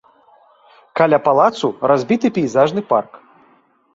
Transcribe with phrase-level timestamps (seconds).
[0.99, 3.11] Каля палацу разбіты пейзажны парк.